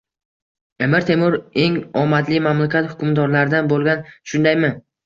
[0.85, 4.79] Amir Temur eng omadli mamlakat hukmdorlaridan boʻlgan, shundaymi?